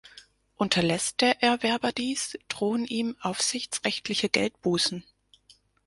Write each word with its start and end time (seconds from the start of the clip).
Unterlässt 0.55 1.21
der 1.21 1.43
Erwerber 1.43 1.91
dies, 1.91 2.35
drohen 2.47 2.85
ihm 2.85 3.15
aufsichtsrechtliche 3.21 4.29
Geldbußen. 4.29 5.03